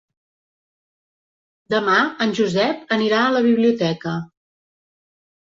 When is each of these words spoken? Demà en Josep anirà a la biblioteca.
Demà 1.73 1.97
en 2.25 2.33
Josep 2.41 2.97
anirà 2.97 3.21
a 3.27 3.35
la 3.37 3.45
biblioteca. 3.51 4.17